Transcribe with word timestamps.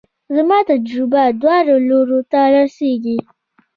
زما 0.35 0.57
تجربه 0.69 1.23
دواړو 1.41 1.75
لورو 1.89 2.19
ته 2.31 2.39
رسېږي. 2.55 3.17